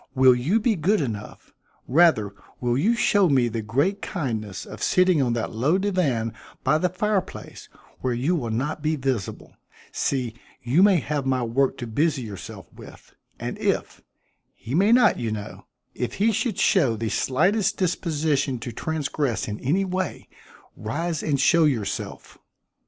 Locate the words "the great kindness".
3.47-4.65